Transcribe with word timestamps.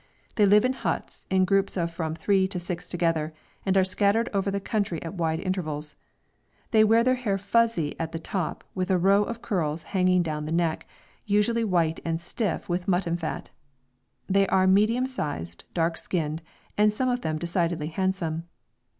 They 0.33 0.47
live 0.47 0.65
in 0.65 0.73
huts 0.73 1.27
in 1.29 1.45
groups 1.45 1.77
of 1.77 1.93
from 1.93 2.15
three 2.15 2.47
to 2.47 2.59
six 2.59 2.89
together, 2.89 3.35
and 3.67 3.77
are 3.77 3.83
scattered 3.83 4.29
over 4.33 4.49
the 4.49 4.59
country 4.59 4.99
at 5.03 5.13
wide 5.13 5.39
intervals. 5.39 5.95
They 6.71 6.83
wear 6.83 7.03
their 7.03 7.13
hair 7.13 7.37
fuzzy 7.37 7.95
at 7.99 8.11
the 8.11 8.17
top, 8.17 8.63
with 8.73 8.89
a 8.89 8.97
row 8.97 9.21
of 9.23 9.43
curls 9.43 9.83
hanging 9.93 10.23
down 10.23 10.45
the 10.47 10.51
neck, 10.51 10.87
usually 11.27 11.63
white 11.63 11.99
and 12.03 12.19
stiff 12.19 12.67
with 12.67 12.87
mutton 12.87 13.15
fat. 13.15 13.51
They 14.25 14.47
are 14.47 14.65
medium 14.65 15.05
sized, 15.05 15.65
dark 15.75 15.99
skinned, 15.99 16.41
and 16.79 16.91
some 16.91 17.07
of 17.07 17.21
them 17.21 17.37
decidedly 17.37 17.89
handsome. 17.89 18.47